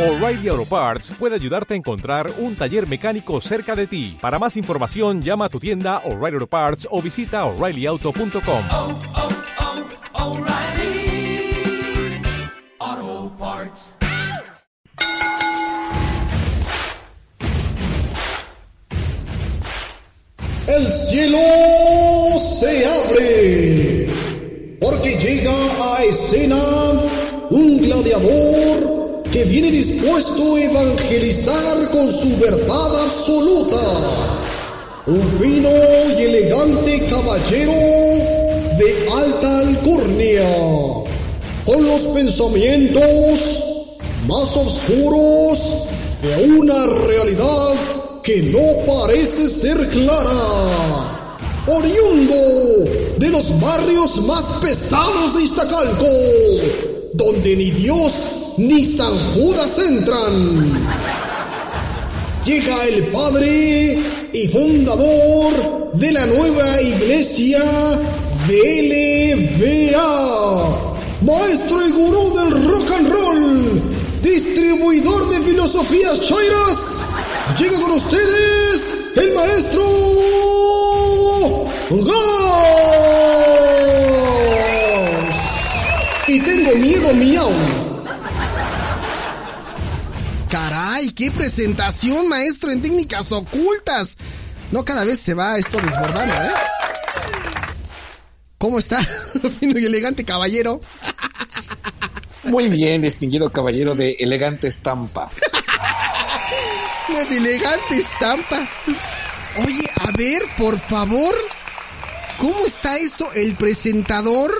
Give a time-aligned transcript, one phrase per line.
[0.00, 4.16] O'Reilly Auto Parts puede ayudarte a encontrar un taller mecánico cerca de ti.
[4.18, 8.64] Para más información, llama a tu tienda O'Reilly Auto Parts o visita oreillyauto.com.
[8.72, 8.98] oh,
[12.78, 13.94] oh, Parts.
[20.66, 21.38] El cielo
[22.58, 24.06] se abre
[24.80, 25.52] porque llega
[25.94, 26.56] a escena
[27.50, 28.89] un gladiador
[29.32, 33.76] que viene dispuesto a evangelizar con su verdad absoluta.
[35.06, 35.68] Un fino
[36.18, 40.48] y elegante caballero de alta alcurnia,
[41.64, 43.62] con los pensamientos
[44.26, 45.58] más oscuros
[46.22, 47.74] de una realidad
[48.22, 51.38] que no parece ser clara.
[51.66, 52.84] Oriundo
[53.18, 56.06] de los barrios más pesados de Iztacalco,
[57.12, 58.12] donde ni Dios
[58.58, 60.72] ni San Judas entran.
[62.44, 63.98] Llega el padre
[64.32, 67.62] y fundador de la nueva iglesia
[68.46, 69.96] DLBA,
[71.22, 73.82] maestro y gurú del rock and roll,
[74.22, 76.78] distribuidor de filosofías chairas.
[77.58, 78.82] Llega con ustedes
[79.16, 79.80] el maestro.
[91.00, 94.18] Caray, qué presentación, maestro, en técnicas ocultas.
[94.70, 96.50] No, cada vez se va esto desbordando, ¿eh?
[98.58, 99.02] ¿Cómo está,
[99.60, 100.80] fino y elegante caballero?
[102.44, 105.30] Muy bien, distinguido caballero de elegante estampa.
[107.08, 108.68] Una elegante estampa.
[109.64, 111.34] Oye, a ver, por favor,
[112.38, 113.32] ¿cómo está eso?
[113.34, 114.52] El presentador,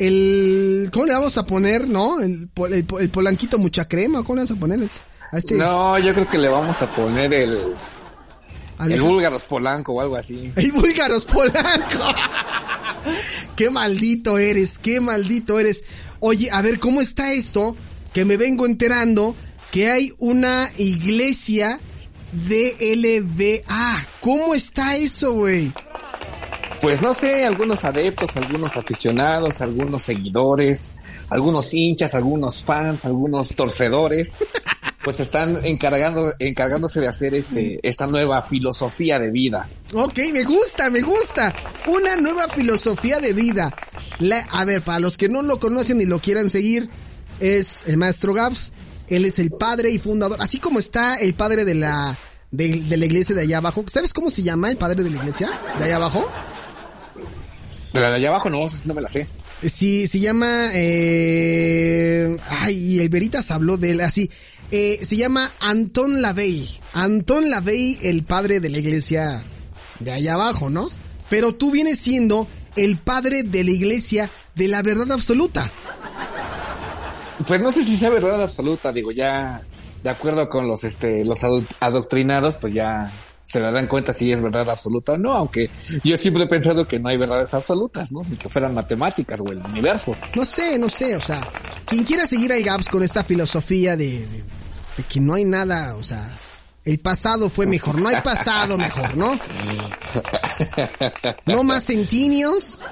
[0.00, 0.90] el...
[0.92, 2.18] ¿Cómo le vamos a poner, no?
[2.20, 5.00] El, el, pol- el polanquito mucha crema, ¿cómo le vamos a poner este?
[5.32, 5.56] A este...
[5.56, 7.74] No, yo creo que le vamos a poner el,
[8.88, 10.52] el búlgaros polanco o algo así.
[10.56, 11.98] El búlgaros polanco.
[13.56, 15.84] qué maldito eres, qué maldito eres.
[16.20, 17.76] Oye, a ver, ¿cómo está esto?
[18.12, 19.34] Que me vengo enterando
[19.70, 21.78] que hay una iglesia
[22.32, 24.06] DLBA.
[24.20, 25.72] ¿Cómo está eso, güey?
[26.80, 30.94] Pues no sé, algunos adeptos, algunos aficionados, algunos seguidores,
[31.28, 34.36] algunos hinchas, algunos fans, algunos torcedores,
[35.04, 39.68] pues están encargando, encargándose de hacer este, esta nueva filosofía de vida.
[39.92, 41.54] Ok, me gusta, me gusta.
[41.86, 43.74] Una nueva filosofía de vida.
[44.18, 46.90] La- a ver, para los que no lo conocen y lo quieran seguir,
[47.40, 48.72] es el maestro Gabs.
[49.08, 52.18] Él es el padre y fundador, así como está el padre de la,
[52.50, 53.84] de, de la iglesia de allá abajo.
[53.86, 55.48] ¿Sabes cómo se llama el padre de la iglesia
[55.78, 56.28] de allá abajo?
[57.94, 59.26] De la de allá abajo no, no me la sé.
[59.64, 64.30] Sí, se llama, eh, ay, y el Veritas habló de él así.
[64.70, 66.68] Eh, se llama Antón Lavey.
[66.92, 69.42] Antón Lavey, el padre de la iglesia
[70.00, 70.88] de allá abajo, ¿no?
[71.30, 72.46] Pero tú vienes siendo
[72.76, 75.70] el padre de la iglesia de la verdad absoluta.
[77.46, 79.62] Pues no sé si sea verdad absoluta, digo, ya
[80.02, 81.40] de acuerdo con los este los
[81.80, 83.10] adoctrinados, pues ya
[83.44, 85.70] se darán cuenta si es verdad absoluta o no, aunque
[86.04, 88.22] yo siempre he pensado que no hay verdades absolutas, ¿no?
[88.28, 90.14] Ni que fueran matemáticas o el universo.
[90.36, 91.40] No sé, no sé, o sea,
[91.86, 94.26] quien quiera seguir al Gaps con esta filosofía de,
[94.98, 96.38] de, que no hay nada, o sea,
[96.84, 99.38] el pasado fue mejor, no hay pasado mejor, ¿no?
[101.46, 102.84] No más centinios.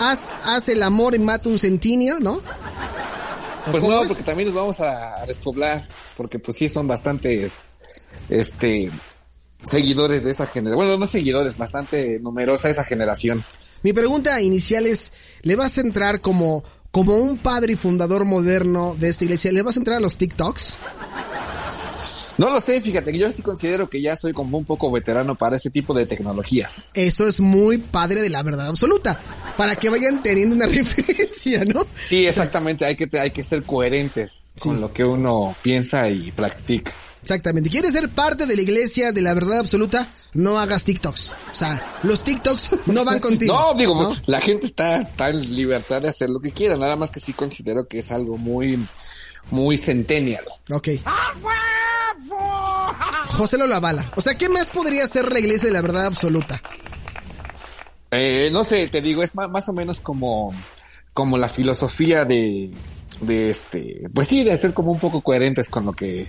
[0.00, 2.34] Haz, haz el amor y mata un centinio, ¿no?
[2.34, 4.08] ¿O Pues no, es?
[4.08, 7.76] porque también nos vamos a, a despoblar, porque pues sí son bastantes
[8.30, 8.90] este
[9.62, 10.76] seguidores de esa generación.
[10.76, 13.44] Bueno, no seguidores, bastante numerosa esa generación.
[13.82, 15.12] Mi pregunta inicial es,
[15.42, 19.52] ¿le vas a entrar como, como un padre y fundador moderno de esta iglesia?
[19.52, 20.78] ¿Le vas a entrar a los TikToks?
[22.38, 25.34] No lo sé, fíjate que yo sí considero que ya soy como un poco veterano
[25.34, 26.90] para ese tipo de tecnologías.
[26.94, 29.20] Eso es muy padre de la verdad absoluta.
[29.56, 31.84] Para que vayan teniendo una referencia, ¿no?
[32.00, 34.68] Sí, exactamente, hay que, hay que ser coherentes Sí.
[34.70, 36.92] con lo que uno piensa y practica.
[37.28, 37.68] Exactamente.
[37.68, 40.08] ¿Quieres ser parte de la iglesia de la verdad absoluta?
[40.32, 41.36] No hagas TikToks.
[41.52, 43.52] O sea, los TikToks no van contigo.
[43.52, 44.16] No, digo, ¿no?
[44.24, 47.86] la gente está, en libertad de hacer lo que quiera, nada más que sí considero
[47.86, 48.82] que es algo muy,
[49.50, 50.42] muy centennial.
[50.70, 50.88] Ok.
[53.36, 54.10] José lo Lavala.
[54.16, 56.62] O sea, ¿qué más podría ser la iglesia de la verdad absoluta?
[58.10, 60.54] Eh, no sé, te digo, es más o menos como,
[61.12, 62.72] como la filosofía de,
[63.20, 66.26] de este, pues sí, de ser como un poco coherentes con lo que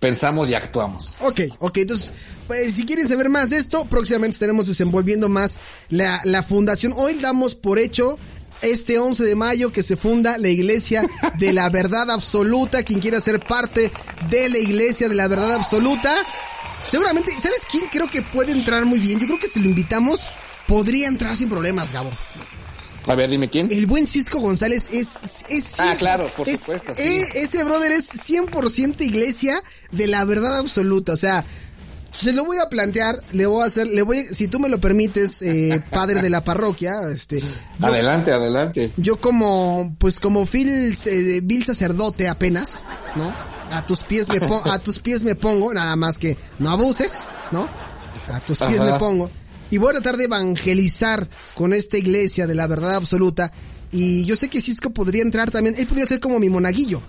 [0.00, 1.16] pensamos y actuamos.
[1.20, 2.12] Ok, ok, entonces,
[2.46, 6.92] pues, si quieren saber más de esto, próximamente estaremos desenvolviendo más la, la fundación.
[6.96, 8.18] Hoy damos por hecho
[8.62, 11.02] este 11 de mayo que se funda la Iglesia
[11.38, 12.82] de la Verdad Absoluta.
[12.82, 13.92] Quien quiera ser parte
[14.30, 16.14] de la Iglesia de la Verdad Absoluta,
[16.86, 19.18] seguramente, ¿sabes quién creo que puede entrar muy bien?
[19.18, 20.20] Yo creo que si lo invitamos,
[20.66, 22.10] podría entrar sin problemas, Gabo.
[23.08, 23.68] A ver, dime quién.
[23.70, 25.44] El buen Cisco González es...
[25.48, 27.02] es Ah, claro, por es- supuesto, sí.
[27.02, 29.60] eh, ese brother es 100% iglesia
[29.90, 31.12] de la verdad absoluta.
[31.14, 31.44] O sea,
[32.14, 34.78] se lo voy a plantear, le voy a hacer, le voy, si tú me lo
[34.80, 37.40] permites, eh, padre de la parroquia, este...
[37.40, 38.92] yo- Adelante, adelante.
[38.96, 42.84] yo como, pues como vil, eh, vil sacerdote apenas,
[43.16, 43.32] ¿no?
[43.72, 47.30] A tus pies me pongo, a tus pies me pongo, nada más que no abuses,
[47.50, 47.66] ¿no?
[48.32, 48.92] A tus pies Ajá.
[48.92, 49.30] me pongo.
[49.72, 53.50] Y voy a tratar de evangelizar con esta iglesia de la verdad absoluta.
[53.90, 57.02] Y yo sé que Cisco podría entrar también, él podría ser como mi monaguillo.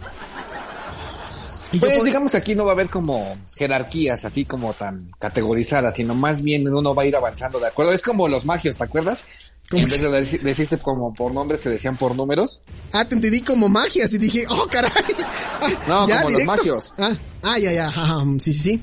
[1.72, 5.12] Y Pues podría- digamos que aquí no va a haber como jerarquías así como tan
[5.20, 7.94] categorizadas, sino más bien uno va a ir avanzando, ¿de acuerdo?
[7.94, 9.26] Es como los magios, ¿te acuerdas?
[9.70, 12.62] ¿Cómo En vez de deci- decirse como por nombres, se decían por números.
[12.92, 14.92] Ah, te entendí como magias y dije, oh, caray.
[15.62, 16.94] Ah, No, como los magios.
[16.98, 18.82] Ah, ah, ya, ya, ajá, sí, sí, sí.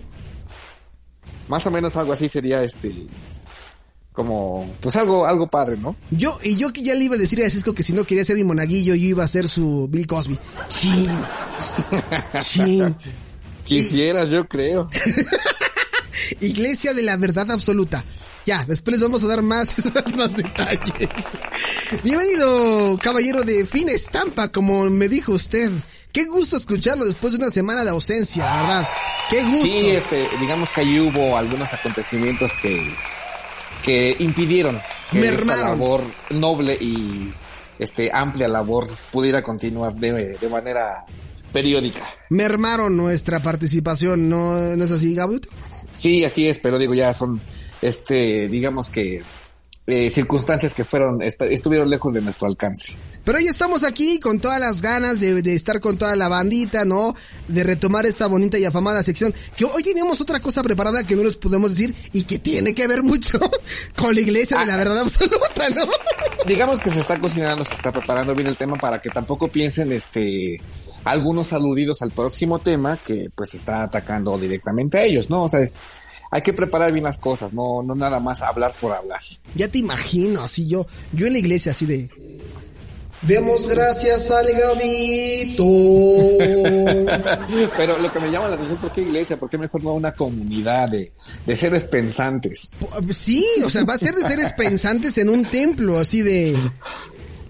[1.48, 2.90] Más o menos algo así sería este,
[4.12, 5.96] como, pues algo, algo padre, ¿no?
[6.10, 8.24] Yo, y yo que ya le iba a decir a Cisco que si no quería
[8.24, 10.38] ser mi monaguillo, yo iba a ser su Bill Cosby.
[10.68, 11.18] Chin.
[12.40, 12.96] Chin.
[13.64, 14.90] Quisieras, yo creo.
[16.40, 18.04] Iglesia de la verdad absoluta.
[18.46, 19.76] Ya, después les vamos a dar más,
[20.16, 21.08] más detalles.
[22.02, 25.70] Bienvenido, caballero de fina estampa, como me dijo usted.
[26.12, 28.88] Qué gusto escucharlo después de una semana de ausencia, la verdad.
[29.30, 29.66] Qué gusto.
[29.66, 32.92] Sí, este, digamos que ahí hubo algunos acontecimientos que,
[33.84, 34.80] que impidieron
[35.10, 35.64] que esta Mermaron.
[35.78, 37.32] labor noble y
[37.78, 41.04] este amplia labor pudiera continuar de, de manera
[41.52, 42.02] periódica.
[42.28, 45.46] Mermaron nuestra participación, ¿no, ¿no es así, Gabut?
[45.94, 47.40] Sí, así es, pero digo, ya son,
[47.82, 49.22] este, digamos que
[49.92, 52.94] eh, circunstancias que fueron, est- estuvieron lejos de nuestro alcance.
[53.24, 56.84] Pero hoy estamos aquí con todas las ganas de, de estar con toda la bandita,
[56.84, 57.14] ¿no?
[57.48, 59.34] De retomar esta bonita y afamada sección.
[59.56, 62.86] Que hoy tenemos otra cosa preparada que no les podemos decir y que tiene que
[62.88, 63.38] ver mucho
[63.96, 65.86] con la iglesia de la verdad absoluta, ¿no?
[66.46, 69.92] digamos que se está cocinando, se está preparando bien el tema para que tampoco piensen,
[69.92, 70.60] este,
[71.04, 75.44] algunos aludidos al próximo tema que pues está atacando directamente a ellos, ¿no?
[75.44, 75.88] O sea, es,
[76.30, 79.20] hay que preparar bien las cosas, no, no nada más hablar por hablar.
[79.54, 82.10] Ya te imagino, así yo, yo en la iglesia así de...
[83.22, 85.62] Demos gracias al Gabito.
[87.76, 89.38] Pero lo que me llama la atención, ¿por qué iglesia?
[89.38, 91.12] ¿Por qué mejor no una comunidad de,
[91.44, 92.72] de seres pensantes?
[93.14, 96.56] Sí, o sea, va a ser de seres pensantes en un templo, así de...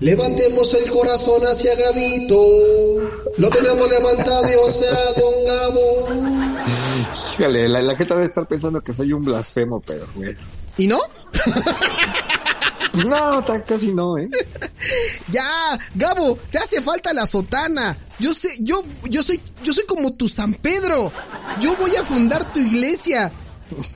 [0.01, 2.37] Levantemos el corazón hacia Gabito.
[3.37, 6.09] Lo tenemos levantado, o sea, don Gabo.
[7.49, 10.39] La, la gente debe estar pensando que soy un blasfemo, pero bueno.
[10.77, 10.99] ¿Y no?
[13.07, 14.29] No, casi no, ¿eh?
[15.29, 17.97] Ya, Gabo, te hace falta la sotana.
[18.19, 21.13] Yo sé, yo, yo soy, yo soy como tu San Pedro.
[21.61, 23.31] Yo voy a fundar tu iglesia.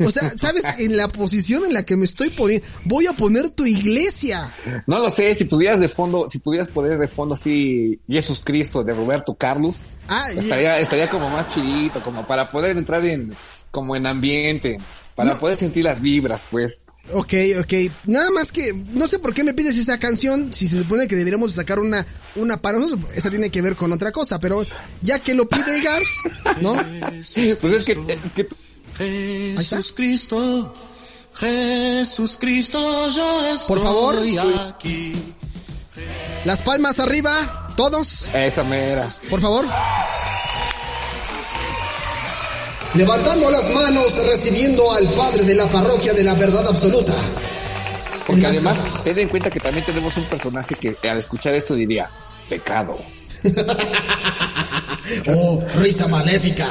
[0.05, 0.65] O sea, ¿sabes?
[0.79, 4.51] En la posición en la que me estoy poniendo, voy a poner tu iglesia.
[4.87, 8.83] No lo sé, si pudieras de fondo, si pudieras poner de fondo así Jesús Cristo
[8.85, 13.33] de Roberto Carlos, Ah, estaría, estaría como más chidito, como para poder entrar en,
[13.71, 14.79] como en ambiente,
[15.15, 15.41] para No.
[15.41, 16.85] poder sentir las vibras, pues.
[17.13, 17.73] Ok, ok.
[18.07, 21.17] Nada más que, no sé por qué me pides esa canción, si se supone que
[21.17, 23.11] deberíamos sacar una, una para nosotros.
[23.15, 24.65] Esa tiene que ver con otra cosa, pero
[25.03, 26.09] ya que lo pide Gars,
[26.63, 26.75] ¿no?
[27.61, 28.57] Pues es que, es que tú-
[28.97, 30.75] Jesús Cristo,
[31.35, 32.79] Jesús Cristo,
[33.11, 34.17] yo estoy Por favor.
[34.69, 35.15] aquí.
[36.45, 39.09] Las palmas arriba, todos, esa mera.
[39.31, 39.67] por favor.
[42.95, 47.13] Levantando las manos, recibiendo al Padre de la parroquia de la verdad absoluta.
[48.27, 52.09] Porque además, ten en cuenta que también tenemos un personaje que al escuchar esto diría,
[52.49, 52.97] pecado.
[55.29, 56.67] Oh, risa maléfica.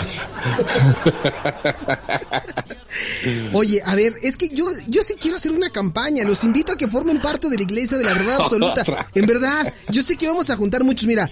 [3.54, 6.24] Oye, a ver, es que yo, yo sí quiero hacer una campaña.
[6.24, 8.84] Los invito a que formen parte de la iglesia de la verdad absoluta.
[9.16, 11.08] En verdad, yo sé que vamos a juntar muchos.
[11.08, 11.30] Mira,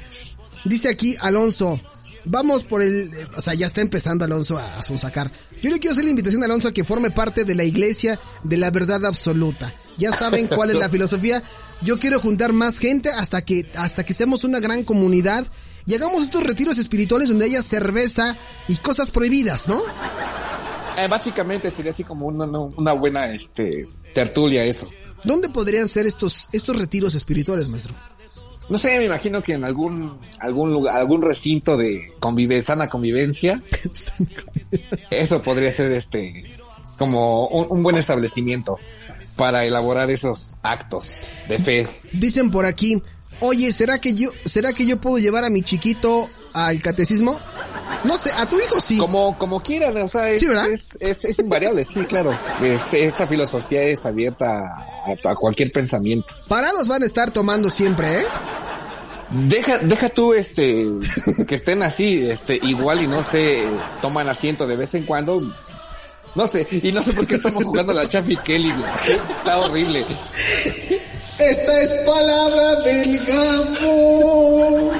[0.65, 1.79] dice aquí Alonso.
[2.24, 5.31] Vamos por el, o sea, ya está empezando Alonso a, a sonsacar.
[5.63, 8.20] Yo le quiero hacer la invitación a Alonso a que forme parte de la iglesia
[8.43, 9.74] de la verdad absoluta.
[9.98, 11.41] Ya saben cuál es la filosofía.
[11.81, 15.48] Yo quiero juntar más gente hasta que, hasta que seamos una gran comunidad
[15.85, 18.35] y hagamos estos retiros espirituales donde haya cerveza
[18.67, 19.81] y cosas prohibidas, ¿no?
[20.97, 24.88] Eh, básicamente sería así como una, una buena, este, tertulia eso.
[25.23, 27.95] ¿Dónde podrían ser estos, estos retiros espirituales, maestro?
[28.69, 33.61] No sé, me imagino que en algún, algún lugar, algún recinto de convive, sana convivencia,
[35.09, 36.43] eso podría ser este,
[36.97, 38.77] como un, un buen establecimiento.
[39.38, 41.88] para elaborar esos actos de fe.
[42.13, 43.01] Dicen por aquí,
[43.41, 47.39] oye, ¿será que yo, será que yo puedo llevar a mi chiquito al catecismo?
[48.03, 48.98] No sé, a tu hijo sí.
[48.98, 50.69] Como, como quieran, o sea, es, Sí, ¿verdad?
[50.71, 52.36] es, es- es invariable, sí, claro.
[52.63, 54.86] Es- esta filosofía es abierta
[55.25, 56.33] a, a cualquier pensamiento.
[56.48, 58.25] Parados van a estar tomando siempre, ¿eh?
[59.48, 60.86] Deja, deja tú este
[61.48, 63.63] que estén así, este, igual y no sé,
[64.01, 65.41] toman asiento de vez en cuando.
[66.36, 68.91] No sé, y no sé por qué estamos jugando a la Chaffy Kelly, güey.
[69.38, 70.05] Está horrible.
[71.50, 74.91] Esta es palabra del Gabo.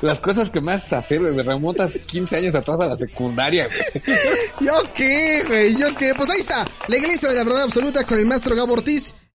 [0.00, 4.16] Las cosas que haces hacer, me remontas 15 años atrás a la secundaria, güey.
[4.60, 5.76] ¿Yo qué, güey?
[5.76, 6.12] ¿Yo qué?
[6.16, 9.14] Pues ahí está, la iglesia de la verdad absoluta con el maestro Gabo Ortiz.